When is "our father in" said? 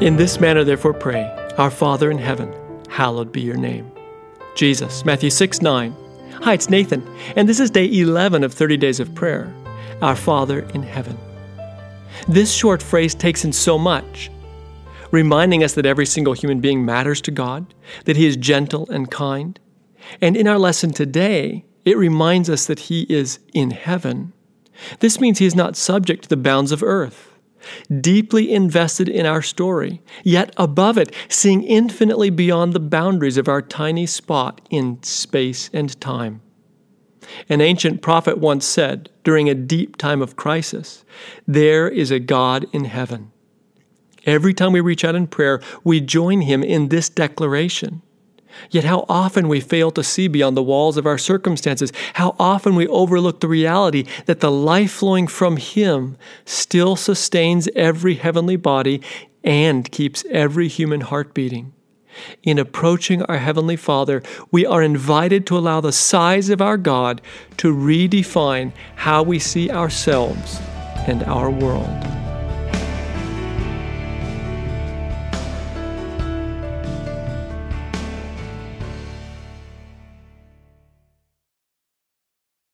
1.58-2.18, 10.00-10.84